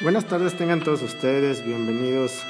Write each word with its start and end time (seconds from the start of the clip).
Buenas 0.00 0.26
tardes 0.26 0.54
tengan 0.54 0.84
todos 0.84 1.00
ustedes, 1.00 1.64
bienvenidos 1.64 2.42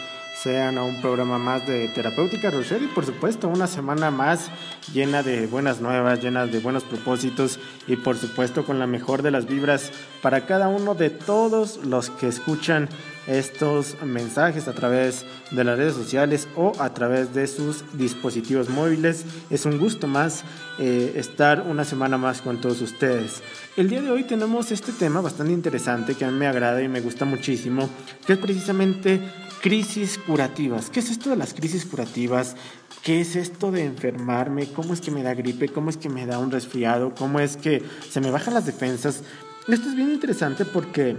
sean 0.42 0.78
a 0.78 0.82
un 0.82 1.00
programa 1.00 1.38
más 1.38 1.64
de 1.64 1.88
Terapéutica 1.88 2.50
Rocher 2.50 2.82
y 2.82 2.88
por 2.88 3.06
supuesto 3.06 3.46
una 3.48 3.68
semana 3.68 4.10
más 4.10 4.50
llena 4.92 5.22
de 5.22 5.46
buenas 5.46 5.80
nuevas, 5.80 6.20
llena 6.20 6.46
de 6.46 6.58
buenos 6.58 6.82
propósitos 6.82 7.60
y 7.86 7.96
por 7.96 8.16
supuesto 8.16 8.64
con 8.64 8.78
la 8.78 8.86
mejor 8.86 9.22
de 9.22 9.30
las 9.30 9.46
vibras 9.46 9.92
para 10.22 10.46
cada 10.46 10.68
uno 10.68 10.94
de 10.94 11.10
todos 11.10 11.78
los 11.84 12.10
que 12.10 12.28
escuchan 12.28 12.88
estos 13.26 13.96
mensajes 14.02 14.68
a 14.68 14.72
través 14.72 15.24
de 15.50 15.64
las 15.64 15.76
redes 15.76 15.94
sociales 15.94 16.48
o 16.54 16.72
a 16.78 16.94
través 16.94 17.34
de 17.34 17.46
sus 17.46 17.84
dispositivos 17.94 18.68
móviles. 18.68 19.24
Es 19.50 19.66
un 19.66 19.78
gusto 19.78 20.06
más 20.06 20.44
eh, 20.78 21.14
estar 21.16 21.62
una 21.62 21.84
semana 21.84 22.18
más 22.18 22.40
con 22.40 22.60
todos 22.60 22.80
ustedes. 22.82 23.42
El 23.76 23.88
día 23.88 24.00
de 24.00 24.10
hoy 24.10 24.24
tenemos 24.24 24.70
este 24.70 24.92
tema 24.92 25.20
bastante 25.20 25.52
interesante 25.52 26.14
que 26.14 26.24
a 26.24 26.30
mí 26.30 26.38
me 26.38 26.46
agrada 26.46 26.82
y 26.82 26.88
me 26.88 27.00
gusta 27.00 27.24
muchísimo, 27.24 27.88
que 28.26 28.34
es 28.34 28.38
precisamente 28.38 29.20
crisis 29.62 30.18
curativas. 30.18 30.90
¿Qué 30.90 31.00
es 31.00 31.10
esto 31.10 31.30
de 31.30 31.36
las 31.36 31.54
crisis 31.54 31.84
curativas? 31.84 32.56
¿Qué 33.02 33.20
es 33.20 33.36
esto 33.36 33.70
de 33.70 33.84
enfermarme? 33.84 34.66
¿Cómo 34.72 34.92
es 34.92 35.00
que 35.00 35.10
me 35.10 35.22
da 35.22 35.34
gripe? 35.34 35.68
¿Cómo 35.68 35.90
es 35.90 35.96
que 35.96 36.08
me 36.08 36.26
da 36.26 36.38
un 36.38 36.50
resfriado? 36.50 37.14
¿Cómo 37.14 37.40
es 37.40 37.56
que 37.56 37.82
se 38.10 38.20
me 38.20 38.30
bajan 38.30 38.54
las 38.54 38.66
defensas? 38.66 39.22
Esto 39.68 39.88
es 39.88 39.96
bien 39.96 40.12
interesante 40.12 40.64
porque 40.64 41.16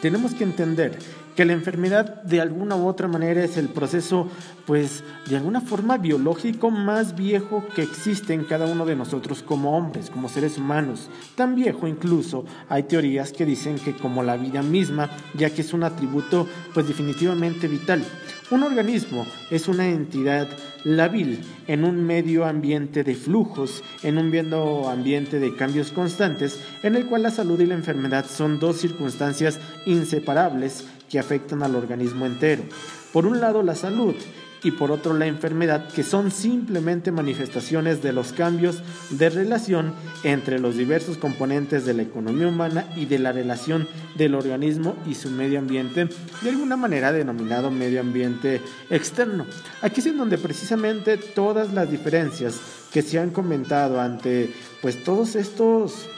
tenemos 0.00 0.34
que 0.34 0.44
entender 0.44 0.98
que 1.36 1.44
la 1.44 1.52
enfermedad 1.52 2.22
de 2.22 2.40
alguna 2.40 2.76
u 2.76 2.86
otra 2.86 3.08
manera 3.08 3.42
es 3.42 3.56
el 3.56 3.68
proceso, 3.68 4.28
pues, 4.66 5.02
de 5.28 5.36
alguna 5.36 5.60
forma 5.60 5.98
biológico 5.98 6.70
más 6.70 7.16
viejo 7.16 7.64
que 7.74 7.82
existe 7.82 8.34
en 8.34 8.44
cada 8.44 8.66
uno 8.66 8.86
de 8.86 8.96
nosotros 8.96 9.42
como 9.42 9.76
hombres, 9.76 10.10
como 10.10 10.28
seres 10.28 10.58
humanos. 10.58 11.10
Tan 11.34 11.54
viejo 11.54 11.88
incluso 11.88 12.44
hay 12.68 12.84
teorías 12.84 13.32
que 13.32 13.44
dicen 13.44 13.76
que 13.76 13.96
como 13.96 14.22
la 14.22 14.36
vida 14.36 14.62
misma, 14.62 15.10
ya 15.34 15.50
que 15.50 15.62
es 15.62 15.72
un 15.72 15.82
atributo, 15.82 16.46
pues, 16.72 16.86
definitivamente 16.86 17.66
vital. 17.66 18.04
Un 18.54 18.62
organismo 18.62 19.26
es 19.50 19.66
una 19.66 19.88
entidad 19.88 20.46
labil 20.84 21.40
en 21.66 21.82
un 21.82 22.06
medio 22.06 22.44
ambiente 22.44 23.02
de 23.02 23.16
flujos, 23.16 23.82
en 24.04 24.16
un 24.16 24.30
medio 24.30 24.88
ambiente 24.88 25.40
de 25.40 25.56
cambios 25.56 25.90
constantes, 25.90 26.60
en 26.84 26.94
el 26.94 27.06
cual 27.06 27.24
la 27.24 27.32
salud 27.32 27.58
y 27.58 27.66
la 27.66 27.74
enfermedad 27.74 28.26
son 28.26 28.60
dos 28.60 28.76
circunstancias 28.76 29.58
inseparables 29.86 30.86
que 31.10 31.18
afectan 31.18 31.64
al 31.64 31.74
organismo 31.74 32.26
entero. 32.26 32.62
Por 33.12 33.26
un 33.26 33.40
lado 33.40 33.64
la 33.64 33.74
salud 33.74 34.14
y 34.64 34.72
por 34.72 34.90
otro 34.90 35.14
la 35.14 35.26
enfermedad, 35.26 35.88
que 35.88 36.02
son 36.02 36.30
simplemente 36.30 37.12
manifestaciones 37.12 38.02
de 38.02 38.12
los 38.12 38.32
cambios 38.32 38.82
de 39.10 39.30
relación 39.30 39.92
entre 40.24 40.58
los 40.58 40.76
diversos 40.76 41.18
componentes 41.18 41.84
de 41.84 41.94
la 41.94 42.02
economía 42.02 42.48
humana 42.48 42.86
y 42.96 43.04
de 43.04 43.18
la 43.18 43.30
relación 43.30 43.86
del 44.16 44.34
organismo 44.34 44.96
y 45.06 45.14
su 45.14 45.30
medio 45.30 45.58
ambiente, 45.58 46.08
de 46.40 46.50
alguna 46.50 46.76
manera 46.76 47.12
denominado 47.12 47.70
medio 47.70 48.00
ambiente 48.00 48.60
externo. 48.90 49.46
Aquí 49.82 50.00
es 50.00 50.06
en 50.06 50.16
donde 50.16 50.38
precisamente 50.38 51.18
todas 51.18 51.72
las 51.72 51.90
diferencias 51.90 52.58
que 52.90 53.02
se 53.02 53.18
han 53.18 53.30
comentado 53.30 54.00
ante 54.00 54.54
pues 54.80 55.02
todos 55.04 55.34
estos 55.36 56.08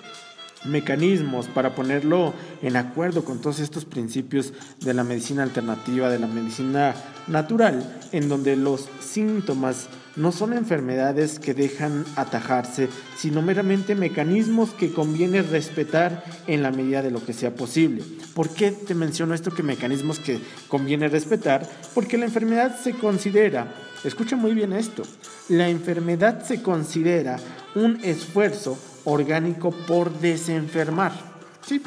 mecanismos 0.67 1.47
para 1.47 1.75
ponerlo 1.75 2.35
en 2.63 2.77
acuerdo 2.77 3.25
con 3.25 3.41
todos 3.41 3.61
estos 3.61 3.85
principios 3.85 4.53
de 4.81 4.95
la 4.95 5.05
medicina 5.05 5.43
alternativa, 5.43 6.11
de 6.11 6.19
la 6.19 6.27
medicina 6.27 6.95
natural, 7.27 7.99
en 8.13 8.29
donde 8.29 8.57
los 8.57 8.89
síntomas 9.01 9.89
no 10.17 10.33
son 10.33 10.55
enfermedades 10.55 11.39
que 11.39 11.55
dejan 11.55 12.05
atajarse, 12.17 12.89
sino 13.17 13.43
meramente 13.43 13.95
mecanismos 13.95 14.71
que 14.71 14.93
conviene 14.93 15.43
respetar 15.43 16.25
en 16.47 16.63
la 16.63 16.71
medida 16.71 17.03
de 17.03 17.11
lo 17.11 17.25
que 17.25 17.35
sea 17.35 17.55
posible. 17.55 18.03
¿Por 18.35 18.49
qué 18.49 18.71
te 18.71 18.95
menciono 18.95 19.35
esto 19.35 19.51
que 19.51 19.63
mecanismos 19.63 20.19
que 20.19 20.41
conviene 20.69 21.09
respetar? 21.09 21.69
Porque 21.95 22.19
la 22.19 22.25
enfermedad 22.25 22.79
se 22.79 22.93
considera, 22.95 23.75
escucha 24.05 24.37
muy 24.37 24.55
bien 24.55 24.73
esto, 24.73 25.03
la 25.49 25.69
enfermedad 25.69 26.43
se 26.45 26.63
considera 26.63 27.39
un 27.75 27.99
esfuerzo 28.03 28.79
orgánico 29.07 29.71
por 29.71 30.13
desenfermar. 30.21 31.13
Sí, 31.67 31.81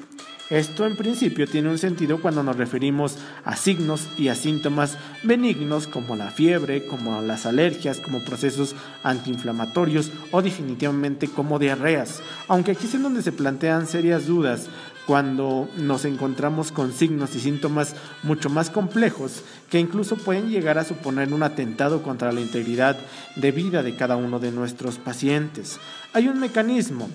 esto 0.50 0.88
en 0.88 0.96
principio 0.96 1.47
tiene 1.47 1.69
un 1.69 1.78
sentido 1.78 2.19
cuando 2.19 2.41
nos 2.41 2.57
referimos 2.57 3.19
a 3.46 3.56
signos 3.56 4.09
y 4.18 4.30
a 4.30 4.35
síntomas 4.35 4.97
benignos 5.22 5.85
como 5.85 6.16
la 6.16 6.31
fiebre, 6.31 6.88
como 6.88 7.22
las 7.22 7.46
alergias, 7.46 8.00
como 8.00 8.24
procesos 8.24 8.75
antiinflamatorios 9.03 10.12
o 10.31 10.41
definitivamente 10.41 11.28
como 11.28 11.59
diarreas. 11.59 12.24
Aunque 12.47 12.72
aquí 12.72 12.88
es 12.88 12.96
en 12.96 13.03
donde 13.03 13.22
se 13.22 13.31
plantean 13.31 13.85
serias 13.85 14.25
dudas 14.25 14.69
cuando 15.09 15.68
nos 15.75 16.06
encontramos 16.06 16.72
con 16.72 16.94
signos 16.94 17.34
y 17.34 17.40
síntomas 17.40 17.96
mucho 18.22 18.47
más 18.52 18.70
complejos 18.70 19.42
que 19.72 19.80
incluso 19.80 20.18
pueden 20.18 20.52
llegar 20.52 20.78
a 20.78 20.84
suponer 20.86 21.34
un 21.34 21.42
atentado 21.42 22.03
contra 22.03 22.31
la 22.31 22.42
integridad 22.42 22.96
de 23.36 23.52
vida 23.52 23.81
de 23.81 23.96
cada 23.96 24.18
uno 24.18 24.38
de 24.38 24.52
nuestros 24.52 25.00
pacientes. 25.00 25.80
Hay 26.14 26.28
un 26.28 26.40
mecanismo 26.40 27.09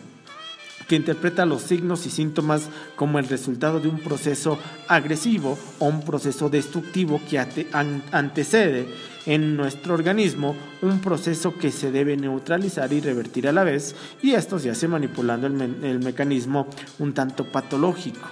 que 0.89 0.97
interpreta 0.97 1.47
los 1.47 1.63
signos 1.63 2.05
y 2.07 2.11
síntomas 2.11 2.69
como 2.97 3.21
el 3.21 3.29
resultado 3.29 3.79
de 3.79 3.87
un 3.87 4.01
proceso 4.01 4.59
agresivo 4.89 5.57
o 5.79 5.87
un 5.87 6.05
proceso 6.05 6.51
destructivo 6.51 7.21
que 7.31 7.39
antecede 8.11 8.89
en 9.27 9.57
nuestro 9.57 9.95
organismo 9.95 10.55
un 10.83 11.01
proceso 11.01 11.57
que 11.57 11.71
se 11.71 11.91
debe 11.91 12.17
neutralizar 12.17 12.93
y 12.93 13.01
revertir 13.01 13.49
a 13.49 13.53
la 13.53 13.65
vez 13.65 13.95
y 14.23 14.33
esto 14.33 14.59
se 14.59 14.71
hace 14.71 14.89
manipulando 14.89 15.47
el, 15.47 15.85
el 15.85 15.99
mecanismo 16.01 16.67
un 16.99 17.15
tanto 17.15 17.45
patológico. 17.45 18.29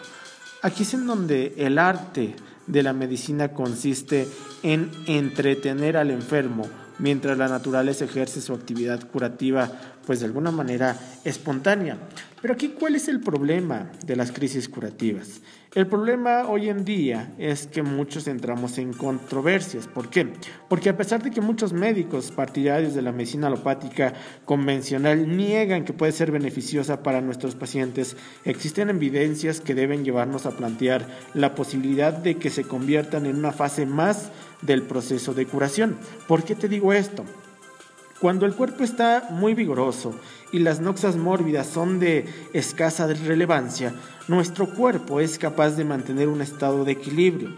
Aquí 0.62 0.82
es 0.82 0.94
en 0.94 1.06
donde 1.06 1.54
el 1.56 1.78
arte 1.78 2.36
de 2.66 2.82
la 2.82 2.92
medicina 2.92 3.48
consiste 3.48 4.28
en 4.62 4.91
entretener 5.06 5.97
al 5.97 6.10
enfermo 6.10 6.69
mientras 6.98 7.36
la 7.36 7.48
naturaleza 7.48 8.04
ejerce 8.04 8.41
su 8.41 8.54
actividad 8.54 9.08
curativa 9.10 9.70
pues 10.06 10.20
de 10.20 10.26
alguna 10.26 10.50
manera 10.50 10.96
espontánea. 11.24 11.98
Pero 12.40 12.54
aquí, 12.54 12.74
¿cuál 12.78 12.96
es 12.96 13.08
el 13.08 13.20
problema 13.20 13.92
de 14.04 14.16
las 14.16 14.32
crisis 14.32 14.68
curativas? 14.68 15.40
El 15.74 15.86
problema 15.86 16.48
hoy 16.48 16.68
en 16.68 16.84
día 16.84 17.32
es 17.38 17.66
que 17.66 17.82
muchos 17.82 18.26
entramos 18.28 18.76
en 18.76 18.92
controversias. 18.92 19.86
¿Por 19.86 20.10
qué? 20.10 20.28
Porque 20.68 20.90
a 20.90 20.96
pesar 20.98 21.22
de 21.22 21.30
que 21.30 21.40
muchos 21.40 21.72
médicos 21.72 22.30
partidarios 22.30 22.94
de 22.94 23.00
la 23.00 23.10
medicina 23.10 23.46
alopática 23.46 24.12
convencional 24.44 25.34
niegan 25.34 25.86
que 25.86 25.94
puede 25.94 26.12
ser 26.12 26.30
beneficiosa 26.30 27.02
para 27.02 27.22
nuestros 27.22 27.54
pacientes, 27.54 28.19
existen 28.44 28.90
evidencias 28.90 29.62
que 29.62 29.74
deben 29.74 30.04
llevarnos 30.04 30.44
a 30.44 30.50
plantear 30.50 31.06
la 31.32 31.54
posibilidad 31.54 32.12
de 32.12 32.36
que 32.36 32.50
se 32.50 32.64
conviertan 32.64 33.24
en 33.24 33.36
una 33.36 33.52
fase 33.52 33.86
más 33.86 34.30
del 34.60 34.82
proceso 34.82 35.32
de 35.32 35.46
curación. 35.46 35.96
¿Por 36.28 36.42
qué 36.42 36.54
te 36.54 36.69
digo 36.69 36.92
esto? 36.92 37.24
Cuando 38.22 38.47
el 38.47 38.55
cuerpo 38.55 38.84
está 38.84 39.27
muy 39.31 39.53
vigoroso 39.53 40.15
y 40.53 40.60
las 40.60 40.78
noxas 40.78 41.16
mórbidas 41.16 41.66
son 41.66 41.99
de 41.99 42.25
escasa 42.53 43.09
relevancia, 43.09 43.94
nuestro 44.28 44.69
cuerpo 44.69 45.19
es 45.19 45.38
capaz 45.38 45.71
de 45.71 45.84
mantener 45.84 46.28
un 46.28 46.41
estado 46.41 46.84
de 46.84 46.93
equilibrio. 46.93 47.49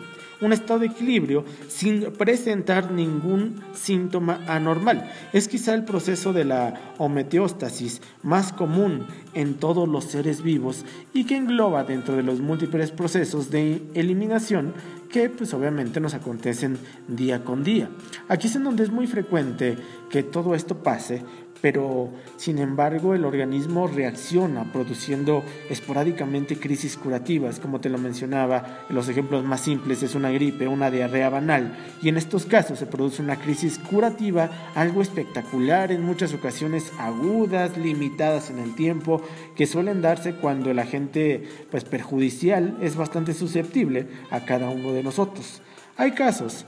Un 0.45 0.53
estado 0.53 0.81
de 0.81 0.89
equilibrio 0.89 1.43
sin 1.69 2.13
presentar 2.13 2.91
ningún 2.91 3.63
síntoma 3.73 4.41
anormal. 4.47 5.11
Es 5.33 5.49
quizá 5.49 5.73
el 5.73 5.85
proceso 5.85 6.35
de 6.35 6.45
la 6.45 6.93
homeostasis 6.99 8.03
más 8.23 8.53
común 8.53 9.07
en 9.33 9.55
todos 9.55 9.89
los 9.89 10.05
seres 10.05 10.43
vivos 10.43 10.85
y 11.15 11.25
que 11.25 11.39
engloba 11.39 11.85
dentro 11.85 12.15
de 12.15 12.23
los 12.23 12.41
múltiples 12.41 12.91
procesos 12.91 13.51
de 13.51 13.83
eliminación 13.95 14.75
que 15.11 15.31
pues 15.31 15.55
obviamente 15.55 15.99
nos 15.99 16.13
acontecen 16.13 16.77
día 17.09 17.43
con 17.43 17.65
día. 17.65 17.89
Aquí 18.29 18.49
es 18.49 18.57
en 18.57 18.65
donde 18.65 18.83
es 18.83 18.91
muy 18.91 19.07
frecuente 19.07 19.79
que 20.11 20.23
todo 20.23 20.55
esto 20.55 20.83
pase 20.83 21.23
pero 21.65 22.11
sin 22.37 22.59
embargo 22.59 23.15
el 23.15 23.25
organismo 23.25 23.87
reacciona 23.87 24.71
produciendo 24.71 25.43
esporádicamente 25.71 26.59
crisis 26.59 26.99
curativas, 26.99 27.59
como 27.59 27.81
te 27.81 27.89
lo 27.89 27.97
mencionaba, 27.97 28.85
los 28.91 29.09
ejemplos 29.09 29.45
más 29.45 29.63
simples 29.63 30.03
es 30.03 30.15
una 30.15 30.31
gripe, 30.31 30.69
una 30.69 30.91
diarrea 30.91 31.31
banal, 31.31 31.75
y 32.03 32.11
en 32.11 32.19
estos 32.19 32.45
casos 32.45 32.79
se 32.79 32.85
produce 32.85 33.23
una 33.23 33.37
crisis 33.37 33.79
curativa, 33.79 34.51
algo 34.75 35.01
espectacular, 35.01 35.91
en 35.91 36.03
muchas 36.03 36.35
ocasiones 36.35 36.93
agudas, 36.99 37.79
limitadas 37.79 38.51
en 38.51 38.59
el 38.59 38.75
tiempo, 38.75 39.23
que 39.57 39.67
suelen 39.67 40.03
darse 40.03 40.35
cuando 40.35 40.71
el 40.71 40.79
agente 40.79 41.49
pues 41.71 41.85
perjudicial 41.85 42.77
es 42.83 42.95
bastante 42.95 43.33
susceptible 43.33 44.07
a 44.31 44.45
cada 44.45 44.69
uno 44.69 44.93
de 44.93 45.03
nosotros. 45.03 45.63
Hay 45.97 46.11
casos 46.11 46.67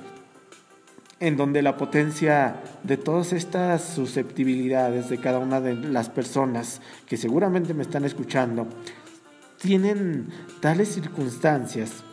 en 1.18 1.36
donde 1.36 1.62
la 1.62 1.76
potencia 1.76 2.62
de 2.82 2.96
todas 2.96 3.32
estas 3.32 3.82
susceptibilidades 3.82 5.08
de 5.08 5.18
cada 5.18 5.38
una 5.38 5.60
de 5.60 5.74
las 5.74 6.10
personas 6.10 6.80
que 7.08 7.16
seguramente 7.16 7.72
me 7.72 7.82
están 7.82 8.04
escuchando 8.04 8.66
tienen 9.58 10.28
tales 10.60 10.88
circunstancias 10.88 12.04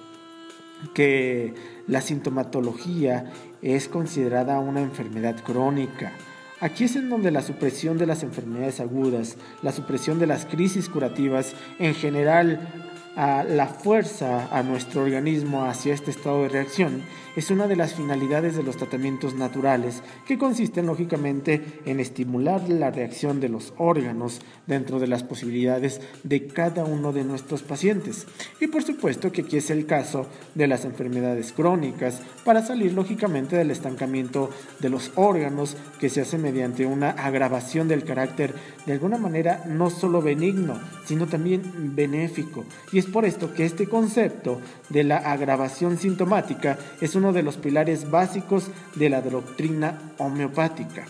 que 0.94 1.54
la 1.88 2.02
sintomatología 2.02 3.32
es 3.62 3.88
considerada 3.88 4.60
una 4.60 4.82
enfermedad 4.82 5.36
crónica. 5.44 6.14
Aquí 6.62 6.86
es 6.86 6.96
en 6.96 7.10
donde 7.10 7.32
la 7.32 7.42
supresión 7.42 7.98
de 7.98 8.06
las 8.06 8.24
enfermedades 8.24 8.80
agudas, 8.80 9.38
la 9.62 9.74
supresión 9.74 10.20
de 10.20 10.28
las 10.28 10.46
crisis 10.46 10.88
curativas 10.88 11.54
en 11.80 11.94
general 11.94 12.93
a 13.16 13.44
la 13.44 13.68
fuerza 13.68 14.48
a 14.52 14.64
nuestro 14.64 15.04
organismo 15.04 15.66
hacia 15.66 15.94
este 15.94 16.12
estado 16.12 16.44
de 16.44 16.50
reacción 16.50 17.04
es 17.36 17.50
una 17.50 17.68
de 17.68 17.76
las 17.76 17.96
finalidades 17.96 18.56
de 18.56 18.64
los 18.64 18.78
tratamientos 18.78 19.34
naturales, 19.34 20.04
que 20.28 20.38
consisten 20.38 20.86
lógicamente 20.86 21.80
en 21.86 22.00
estimular 22.00 22.70
la 22.70 22.92
reacción 22.92 23.40
de 23.40 23.50
los 23.50 23.74
órganos 23.78 24.42
dentro 24.68 25.00
de 25.00 25.08
las 25.08 25.24
posibilidades 25.24 26.02
de 26.24 26.46
cada 26.48 26.86
uno 26.86 27.12
de 27.12 27.24
nuestros 27.24 27.64
pacientes. 27.64 28.28
Y 28.60 28.68
por 28.68 28.84
supuesto 28.84 29.32
que 29.32 29.42
aquí 29.42 29.58
es 29.58 29.70
el 29.72 29.86
caso 29.86 30.28
de 30.54 30.68
las 30.68 30.86
enfermedades 30.86 31.54
crónicas, 31.54 32.22
para 32.46 32.64
salir 32.64 32.94
lógicamente 32.94 33.56
del 33.56 33.72
estancamiento 33.72 34.50
de 34.80 34.90
los 34.90 35.12
órganos 35.16 35.76
que 36.00 36.10
se 36.10 36.22
hace 36.22 36.38
mediante 36.38 36.86
una 36.86 37.12
agravación 37.12 37.88
del 37.88 38.04
carácter 38.04 38.54
de 38.86 38.94
alguna 38.94 39.18
manera 39.18 39.64
no 39.68 39.90
solo 39.90 40.22
benigno, 40.22 40.80
sino 41.06 41.28
también 41.28 41.96
benéfico. 41.96 42.66
Y 42.92 43.00
es 43.04 43.10
por 43.10 43.26
esto 43.26 43.54
que 43.54 43.66
este 43.66 43.88
concepto 43.88 44.62
de 44.90 45.04
la 45.04 45.18
agravación 45.18 45.98
sintomática 45.98 46.78
es 47.02 47.16
uno 47.16 47.34
de 47.34 47.44
los 47.44 47.58
pilares 47.58 48.10
básicos 48.10 48.68
de 48.96 49.10
la 49.10 49.22
doctrina 49.22 50.14
homeopática. 50.18 51.06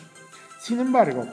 Sin 0.59 0.79
embargo, 0.79 1.25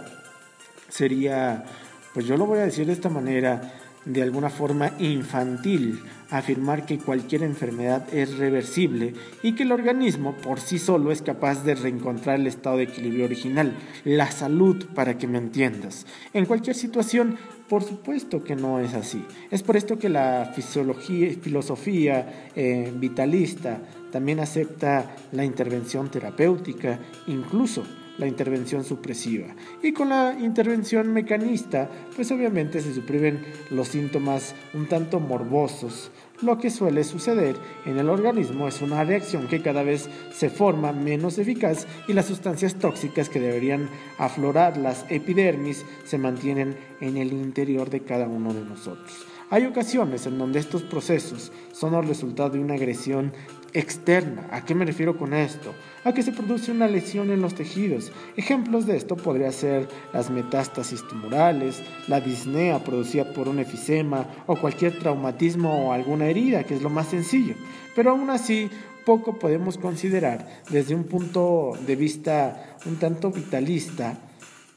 sería, 0.88 1.64
pues 2.12 2.26
yo 2.26 2.36
lo 2.36 2.44
voy 2.44 2.58
a 2.58 2.64
decir 2.64 2.86
de 2.86 2.92
esta 2.92 3.08
manera, 3.08 3.79
de 4.04 4.22
alguna 4.22 4.50
forma 4.50 4.92
infantil 4.98 6.00
afirmar 6.30 6.86
que 6.86 6.98
cualquier 6.98 7.42
enfermedad 7.42 8.06
es 8.14 8.38
reversible 8.38 9.14
y 9.42 9.54
que 9.54 9.64
el 9.64 9.72
organismo 9.72 10.36
por 10.36 10.60
sí 10.60 10.78
solo 10.78 11.10
es 11.10 11.22
capaz 11.22 11.64
de 11.64 11.74
reencontrar 11.74 12.38
el 12.38 12.46
estado 12.46 12.76
de 12.76 12.84
equilibrio 12.84 13.24
original, 13.24 13.76
la 14.04 14.30
salud, 14.30 14.86
para 14.94 15.18
que 15.18 15.26
me 15.26 15.38
entiendas. 15.38 16.06
En 16.32 16.46
cualquier 16.46 16.76
situación 16.76 17.36
por 17.68 17.84
supuesto 17.84 18.42
que 18.42 18.56
no 18.56 18.80
es 18.80 18.94
así. 18.94 19.24
Es 19.48 19.62
por 19.62 19.76
esto 19.76 19.96
que 19.96 20.08
la 20.08 20.50
fisiología, 20.56 21.30
filosofía 21.40 22.50
eh, 22.56 22.92
vitalista 22.96 23.78
también 24.10 24.40
acepta 24.40 25.14
la 25.30 25.44
intervención 25.44 26.10
terapéutica, 26.10 26.98
incluso 27.28 27.84
la 28.20 28.28
intervención 28.28 28.84
supresiva. 28.84 29.48
Y 29.82 29.92
con 29.92 30.10
la 30.10 30.36
intervención 30.38 31.12
mecanista, 31.12 31.90
pues 32.14 32.30
obviamente 32.30 32.80
se 32.80 32.94
suprimen 32.94 33.42
los 33.70 33.88
síntomas 33.88 34.54
un 34.72 34.86
tanto 34.86 35.18
morbosos 35.18 36.12
lo 36.42 36.56
que 36.56 36.70
suele 36.70 37.04
suceder 37.04 37.56
en 37.84 37.98
el 37.98 38.08
organismo 38.08 38.66
es 38.66 38.80
una 38.80 39.04
reacción 39.04 39.46
que 39.46 39.60
cada 39.60 39.82
vez 39.82 40.08
se 40.32 40.48
forma 40.48 40.92
menos 40.92 41.38
eficaz 41.38 41.86
y 42.08 42.14
las 42.14 42.26
sustancias 42.26 42.76
tóxicas 42.76 43.28
que 43.28 43.40
deberían 43.40 43.90
aflorar 44.16 44.78
las 44.78 45.04
epidermis 45.10 45.84
se 46.04 46.16
mantienen 46.16 46.78
en 47.02 47.18
el 47.18 47.32
interior 47.32 47.90
de 47.90 48.00
cada 48.00 48.26
uno 48.26 48.54
de 48.54 48.64
nosotros. 48.64 49.29
Hay 49.52 49.66
ocasiones 49.66 50.26
en 50.26 50.38
donde 50.38 50.60
estos 50.60 50.84
procesos 50.84 51.50
son 51.72 51.94
el 51.96 52.06
resultado 52.06 52.50
de 52.50 52.60
una 52.60 52.74
agresión 52.74 53.32
externa. 53.72 54.46
¿A 54.52 54.64
qué 54.64 54.76
me 54.76 54.84
refiero 54.84 55.18
con 55.18 55.34
esto? 55.34 55.74
A 56.04 56.14
que 56.14 56.22
se 56.22 56.30
produce 56.30 56.70
una 56.70 56.86
lesión 56.86 57.32
en 57.32 57.42
los 57.42 57.56
tejidos. 57.56 58.12
Ejemplos 58.36 58.86
de 58.86 58.96
esto 58.96 59.16
podría 59.16 59.50
ser 59.50 59.88
las 60.12 60.30
metástasis 60.30 61.02
tumorales, 61.08 61.82
la 62.06 62.20
disnea 62.20 62.84
producida 62.84 63.32
por 63.32 63.48
un 63.48 63.58
efisema 63.58 64.24
o 64.46 64.54
cualquier 64.54 65.00
traumatismo 65.00 65.88
o 65.88 65.92
alguna 65.92 66.26
herida, 66.26 66.62
que 66.62 66.76
es 66.76 66.82
lo 66.82 66.90
más 66.90 67.08
sencillo. 67.08 67.56
Pero 67.96 68.12
aún 68.12 68.30
así, 68.30 68.70
poco 69.04 69.40
podemos 69.40 69.78
considerar 69.78 70.46
desde 70.70 70.94
un 70.94 71.02
punto 71.02 71.72
de 71.84 71.96
vista 71.96 72.76
un 72.86 73.00
tanto 73.00 73.32
vitalista 73.32 74.16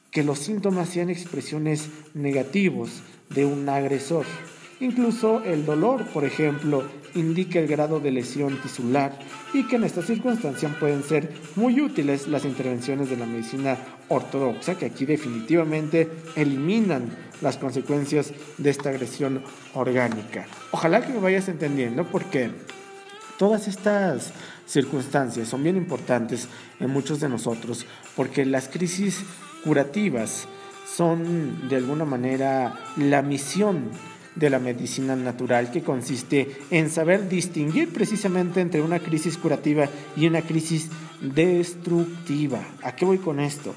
que 0.09 0.23
los 0.23 0.39
síntomas 0.39 0.89
sean 0.89 1.11
expresiones 1.11 1.91
negativos 2.15 3.03
de 3.29 3.45
un 3.45 3.69
agresor. 3.69 4.25
Incluso 4.83 5.41
el 5.45 5.65
dolor, 5.65 6.03
por 6.07 6.25
ejemplo, 6.25 6.83
indica 7.15 7.57
el 7.57 7.67
grado 7.67 8.01
de 8.01 8.11
lesión 8.11 8.61
tisular 8.61 9.17
y 9.53 9.65
que 9.65 9.77
en 9.77 9.85
esta 9.85 10.01
circunstancia 10.01 10.75
pueden 10.77 11.03
ser 11.03 11.31
muy 11.55 11.79
útiles 11.79 12.27
las 12.27 12.43
intervenciones 12.43 13.09
de 13.09 13.15
la 13.15 13.25
medicina 13.25 13.77
ortodoxa, 14.09 14.77
que 14.77 14.87
aquí 14.87 15.05
definitivamente 15.05 16.09
eliminan 16.35 17.15
las 17.41 17.55
consecuencias 17.55 18.33
de 18.57 18.69
esta 18.69 18.89
agresión 18.89 19.41
orgánica. 19.73 20.47
Ojalá 20.71 20.99
que 20.99 21.13
me 21.13 21.21
vayas 21.21 21.47
entendiendo 21.47 22.03
porque 22.03 22.51
todas 23.39 23.69
estas 23.69 24.33
circunstancias 24.65 25.47
son 25.47 25.63
bien 25.63 25.77
importantes 25.77 26.49
en 26.81 26.89
muchos 26.89 27.21
de 27.21 27.29
nosotros, 27.29 27.85
porque 28.17 28.45
las 28.45 28.67
crisis 28.67 29.23
curativas 29.63 30.45
son 30.85 31.69
de 31.69 31.77
alguna 31.77 32.03
manera 32.03 32.77
la 32.97 33.21
misión 33.21 33.89
de 34.35 34.49
la 34.49 34.59
medicina 34.59 35.15
natural 35.15 35.71
que 35.71 35.83
consiste 35.83 36.57
en 36.71 36.89
saber 36.89 37.29
distinguir 37.29 37.93
precisamente 37.93 38.61
entre 38.61 38.81
una 38.81 38.99
crisis 38.99 39.37
curativa 39.37 39.87
y 40.15 40.27
una 40.27 40.41
crisis 40.41 40.89
destructiva. 41.21 42.63
¿A 42.81 42.95
qué 42.95 43.05
voy 43.05 43.17
con 43.17 43.39
esto? 43.39 43.73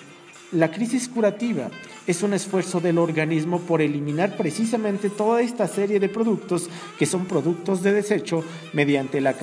La 0.52 0.70
crisis 0.70 1.08
curativa 1.08 1.70
es 2.06 2.22
un 2.22 2.32
esfuerzo 2.32 2.78
del 2.78 2.98
organismo 2.98 3.60
por 3.62 3.82
eliminar 3.82 4.36
precisamente 4.36 5.10
toda 5.10 5.42
esta 5.42 5.66
serie 5.66 5.98
de 5.98 6.08
productos 6.08 6.70
que 7.00 7.06
son 7.06 7.26
productos 7.26 7.82
de 7.82 7.92
desecho 7.92 8.44
mediante 8.72 9.20
la 9.20 9.34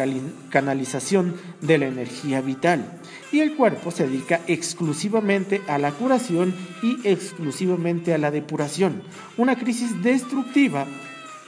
canalización 0.50 1.36
de 1.60 1.78
la 1.78 1.88
energía 1.88 2.40
vital. 2.40 3.02
Y 3.34 3.42
el 3.42 3.58
cuerpo 3.58 3.92
se 3.92 4.08
dedica 4.08 4.40
exclusivamente 4.48 5.62
a 5.68 5.78
la 5.78 5.92
curación 5.92 6.56
y 6.82 7.06
exclusivamente 7.06 8.14
a 8.14 8.18
la 8.18 8.32
depuración. 8.32 9.04
Una 9.36 9.58
crisis 9.58 10.02
destructiva 10.04 10.88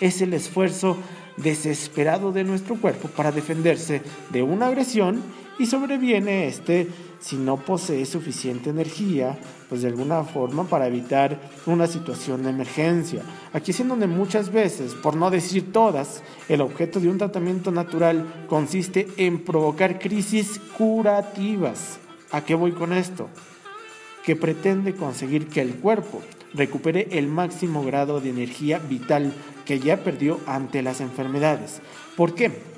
es 0.01 0.21
el 0.21 0.33
esfuerzo 0.33 0.97
desesperado 1.37 2.31
de 2.31 2.43
nuestro 2.43 2.75
cuerpo 2.75 3.07
para 3.09 3.31
defenderse 3.31 4.01
de 4.31 4.43
una 4.43 4.67
agresión 4.67 5.21
y 5.57 5.65
sobreviene 5.65 6.47
este 6.47 6.87
si 7.19 7.37
no 7.37 7.57
posee 7.57 8.05
suficiente 8.05 8.69
energía, 8.69 9.37
pues 9.67 9.81
de 9.81 9.87
alguna 9.87 10.23
forma 10.23 10.65
para 10.65 10.85
evitar 10.85 11.39
una 11.65 11.87
situación 11.87 12.43
de 12.43 12.51
emergencia. 12.51 13.23
Aquí 13.51 13.71
es 13.71 13.79
en 13.79 13.87
donde 13.87 14.05
muchas 14.05 14.51
veces, 14.51 14.93
por 14.93 15.15
no 15.15 15.31
decir 15.31 15.71
todas, 15.71 16.21
el 16.49 16.61
objeto 16.61 16.99
de 16.99 17.09
un 17.09 17.17
tratamiento 17.17 17.71
natural 17.71 18.45
consiste 18.47 19.07
en 19.17 19.43
provocar 19.43 19.97
crisis 19.97 20.59
curativas. 20.77 21.97
¿A 22.31 22.41
qué 22.41 22.53
voy 22.53 22.73
con 22.73 22.93
esto? 22.93 23.29
Que 24.23 24.35
pretende 24.35 24.93
conseguir 24.93 25.47
que 25.47 25.61
el 25.61 25.75
cuerpo 25.75 26.21
recupere 26.53 27.07
el 27.11 27.27
máximo 27.27 27.83
grado 27.83 28.21
de 28.21 28.29
energía 28.29 28.77
vital 28.77 29.33
que 29.65 29.79
ya 29.79 30.03
perdió 30.03 30.39
ante 30.45 30.81
las 30.81 31.01
enfermedades. 31.01 31.81
¿Por 32.15 32.35
qué? 32.35 32.75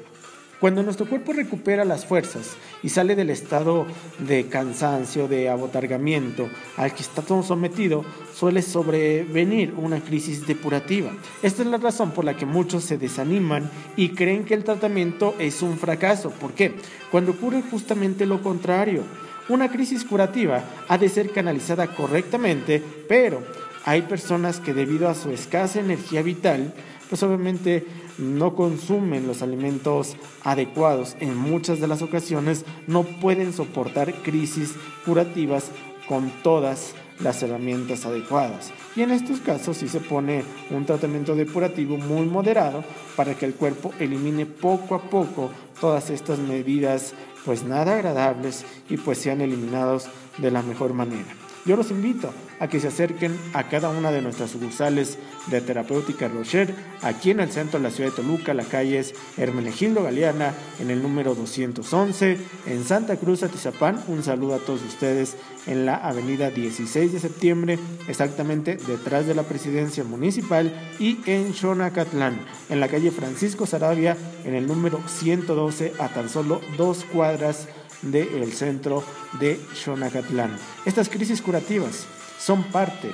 Cuando 0.60 0.82
nuestro 0.82 1.06
cuerpo 1.08 1.34
recupera 1.34 1.86
las 1.86 2.08
fuerzas 2.08 2.58
y 2.82 2.90
sale 2.90 3.16
del 3.16 3.30
estado 3.30 3.86
de 4.18 4.48
cansancio, 4.48 5.28
de 5.28 5.50
abotargamiento 5.50 6.50
al 6.78 6.96
que 6.96 7.04
está 7.04 7.22
todo 7.22 7.44
sometido, 7.44 8.04
suele 8.34 8.64
sobrevenir 8.64 9.76
una 9.78 10.00
crisis 10.00 10.48
depurativa. 10.48 11.12
Esta 11.44 11.62
es 11.62 11.68
la 11.68 11.78
razón 11.78 12.10
por 12.10 12.26
la 12.26 12.36
que 12.36 12.48
muchos 12.48 12.84
se 12.86 12.98
desaniman 12.98 13.70
y 13.96 14.10
creen 14.10 14.46
que 14.46 14.56
el 14.56 14.64
tratamiento 14.64 15.36
es 15.38 15.62
un 15.62 15.78
fracaso. 15.78 16.32
¿Por 16.32 16.54
qué? 16.54 16.74
Cuando 17.12 17.34
ocurre 17.34 17.62
justamente 17.62 18.26
lo 18.26 18.42
contrario. 18.42 19.04
Una 19.50 19.72
crisis 19.72 20.04
curativa 20.04 20.64
ha 20.90 20.98
de 20.98 21.08
ser 21.08 21.32
canalizada 21.32 21.88
correctamente, 21.88 22.84
pero 23.08 23.44
hay 23.88 24.02
personas 24.02 24.60
que 24.60 24.74
debido 24.74 25.08
a 25.08 25.16
su 25.16 25.30
escasa 25.30 25.80
energía 25.80 26.22
vital, 26.22 26.74
pues 27.08 27.24
obviamente 27.24 27.86
no 28.18 28.54
consumen 28.54 29.28
los 29.28 29.42
alimentos 29.42 30.18
adecuados. 30.44 31.16
En 31.22 31.38
muchas 31.38 31.80
de 31.80 31.88
las 31.88 32.02
ocasiones 32.02 32.66
no 32.86 33.04
pueden 33.04 33.54
soportar 33.54 34.14
crisis 34.24 34.76
curativas 35.06 35.72
con 36.06 36.34
todas 36.44 36.96
las 37.22 37.42
herramientas 37.42 38.06
adecuadas. 38.06 38.74
Y 38.98 39.04
en 39.04 39.12
estos 39.12 39.40
casos 39.40 39.78
sí 39.78 39.88
se 39.88 40.02
pone 40.02 40.44
un 40.70 40.86
tratamiento 40.86 41.34
depurativo 41.34 41.96
muy 41.96 42.26
moderado 42.26 42.84
para 43.16 43.36
que 43.36 43.46
el 43.46 43.54
cuerpo 43.54 43.94
elimine 44.02 44.46
poco 44.46 44.96
a 44.96 45.02
poco 45.04 45.50
todas 45.80 46.10
estas 46.10 46.40
medidas 46.40 47.14
pues 47.46 47.64
nada 47.64 47.96
agradables 47.96 48.66
y 48.90 48.98
pues 48.98 49.20
sean 49.20 49.40
eliminados 49.40 50.10
de 50.40 50.52
la 50.52 50.62
mejor 50.62 50.92
manera. 50.92 51.47
Yo 51.68 51.76
los 51.76 51.92
invito 51.92 52.34
a 52.62 52.70
que 52.70 52.80
se 52.80 52.88
acerquen 52.88 53.38
a 53.54 53.68
cada 53.68 53.90
una 53.90 54.10
de 54.10 54.22
nuestras 54.22 54.52
sucursales 54.52 55.18
de 55.48 55.60
Terapéutica 55.60 56.30
Rocher, 56.30 56.74
aquí 57.02 57.32
en 57.32 57.42
el 57.42 57.52
centro 57.52 57.78
de 57.78 57.84
la 57.84 57.92
ciudad 57.92 58.12
de 58.12 58.16
Toluca, 58.16 58.54
la 58.54 58.64
calle 58.64 59.00
es 59.00 59.14
Hermenegildo 59.38 60.04
Galeana, 60.04 60.54
en 60.80 60.92
el 60.92 61.04
número 61.04 61.36
211, 61.36 62.38
en 62.68 62.84
Santa 62.86 63.18
Cruz, 63.18 63.44
Atizapán. 63.44 64.02
Un 64.08 64.24
saludo 64.24 64.56
a 64.56 64.60
todos 64.60 64.82
ustedes 64.82 65.36
en 65.68 65.86
la 65.86 65.96
avenida 65.96 66.52
16 66.52 67.12
de 67.12 67.20
septiembre, 67.20 67.80
exactamente 68.08 68.78
detrás 68.88 69.28
de 69.28 69.36
la 69.36 69.44
presidencia 69.44 70.06
municipal, 70.06 70.74
y 71.00 71.20
en 71.26 71.54
Xonacatlán, 71.54 72.40
en 72.70 72.80
la 72.80 72.88
calle 72.88 73.12
Francisco 73.12 73.66
Sarabia, 73.66 74.16
en 74.46 74.56
el 74.56 74.68
número 74.68 75.02
112, 75.06 75.94
a 76.00 76.08
tan 76.08 76.30
solo 76.30 76.62
dos 76.78 77.04
cuadras 77.04 77.68
del 78.02 78.54
centro 78.54 79.04
de 79.40 79.60
Xonacatlán. 79.74 80.58
Estas 80.86 81.10
crisis 81.10 81.42
curativas 81.42 82.06
son 82.40 82.64
parte 82.64 83.12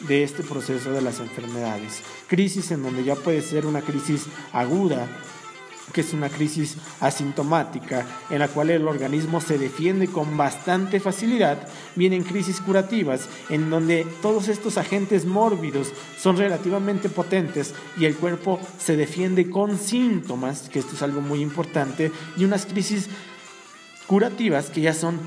de 0.00 0.22
este 0.22 0.42
proceso 0.42 0.92
de 0.92 1.02
las 1.02 1.20
enfermedades. 1.20 2.02
Crisis 2.28 2.70
en 2.70 2.82
donde 2.82 3.04
ya 3.04 3.14
puede 3.14 3.42
ser 3.42 3.66
una 3.66 3.82
crisis 3.82 4.26
aguda, 4.52 5.08
que 5.92 6.00
es 6.00 6.12
una 6.12 6.28
crisis 6.28 6.76
asintomática 7.00 8.04
en 8.28 8.40
la 8.40 8.48
cual 8.48 8.70
el 8.70 8.88
organismo 8.88 9.40
se 9.40 9.56
defiende 9.56 10.08
con 10.08 10.36
bastante 10.36 11.00
facilidad, 11.00 11.68
vienen 11.94 12.24
crisis 12.24 12.60
curativas 12.60 13.28
en 13.50 13.70
donde 13.70 14.06
todos 14.20 14.48
estos 14.48 14.78
agentes 14.78 15.24
mórbidos 15.24 15.92
son 16.18 16.36
relativamente 16.36 17.08
potentes 17.08 17.72
y 17.96 18.04
el 18.04 18.16
cuerpo 18.16 18.60
se 18.78 18.96
defiende 18.96 19.48
con 19.48 19.78
síntomas, 19.78 20.68
que 20.68 20.80
esto 20.80 20.96
es 20.96 21.02
algo 21.02 21.20
muy 21.20 21.40
importante, 21.40 22.10
y 22.36 22.44
unas 22.44 22.66
crisis 22.66 23.08
curativas 24.06 24.70
que 24.70 24.82
ya 24.82 24.94
son 24.94 25.18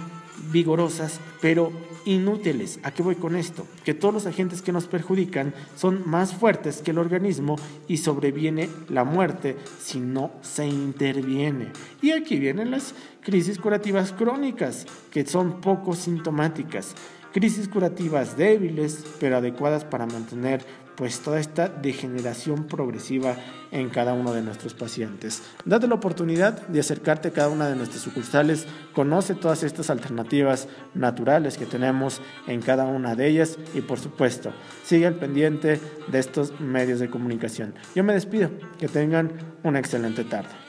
vigorosas, 0.52 1.20
pero 1.42 1.72
inútiles. 2.06 2.80
¿A 2.84 2.92
qué 2.92 3.04
voy 3.04 3.16
con 3.16 3.36
esto? 3.36 3.68
Que 3.84 3.94
todos 3.94 4.14
los 4.14 4.26
agentes 4.26 4.62
que 4.62 4.72
nos 4.72 4.88
perjudican 4.88 5.54
son 5.76 6.10
más 6.10 6.34
fuertes 6.34 6.82
que 6.82 6.92
el 6.92 6.98
organismo 6.98 7.58
y 7.88 7.98
sobreviene 7.98 8.70
la 8.90 9.04
muerte 9.04 9.58
si 9.80 10.00
no 10.00 10.32
se 10.42 10.66
interviene. 10.66 11.72
Y 12.02 12.12
aquí 12.12 12.40
vienen 12.40 12.72
las 12.72 12.94
crisis 13.22 13.60
curativas 13.60 14.12
crónicas, 14.14 14.86
que 15.12 15.26
son 15.26 15.62
poco 15.62 15.94
sintomáticas. 15.94 16.96
Crisis 17.34 17.68
curativas 17.68 18.38
débiles, 18.38 19.06
pero 19.20 19.38
adecuadas 19.38 19.86
para 19.86 20.08
mantener 20.08 20.66
pues 21.00 21.22
toda 21.22 21.40
esta 21.40 21.70
degeneración 21.70 22.66
progresiva 22.66 23.38
en 23.72 23.88
cada 23.88 24.12
uno 24.12 24.34
de 24.34 24.42
nuestros 24.42 24.74
pacientes. 24.74 25.42
Date 25.64 25.88
la 25.88 25.96
oportunidad 25.96 26.68
de 26.68 26.82
acercarte 26.82 27.30
a 27.30 27.32
cada 27.32 27.48
una 27.48 27.70
de 27.70 27.78
nuestras 27.78 28.02
sucursales, 28.02 28.68
conoce 28.94 29.34
todas 29.34 29.64
estas 29.64 29.90
alternativas 29.90 30.68
naturales 30.94 31.58
que 31.58 31.66
tenemos 31.66 32.22
en 32.48 32.62
cada 32.62 32.86
una 32.86 33.16
de 33.16 33.30
ellas 33.30 33.58
y 33.74 33.80
por 33.80 33.98
supuesto, 33.98 34.52
sigue 34.84 35.08
al 35.08 35.16
pendiente 35.16 35.80
de 36.12 36.20
estos 36.20 36.60
medios 36.60 37.00
de 37.00 37.10
comunicación. 37.10 37.76
Yo 37.96 38.04
me 38.04 38.12
despido, 38.12 38.52
que 38.78 38.90
tengan 38.90 39.32
una 39.64 39.80
excelente 39.80 40.26
tarde. 40.26 40.69